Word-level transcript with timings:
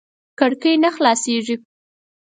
کړکۍ 0.39 0.73
نه 0.83 0.89
خلاصېږي. 0.95 1.55